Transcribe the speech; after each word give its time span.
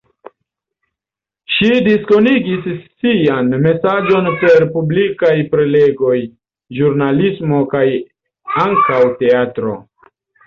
Ŝi 1.55 1.67
diskonigis 1.87 2.63
sian 3.01 3.51
mesaĝon 3.65 4.29
per 4.43 4.65
publikaj 4.77 5.33
prelegoj, 5.53 6.15
ĵurnalismo 6.79 7.61
kaj 7.75 7.85
ankaŭ 8.65 9.03
teatro. 9.21 9.77